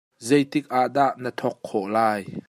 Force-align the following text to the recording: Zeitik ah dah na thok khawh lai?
Zeitik 0.27 0.65
ah 0.79 0.87
dah 0.95 1.13
na 1.23 1.29
thok 1.39 1.57
khawh 1.67 1.87
lai? 1.95 2.21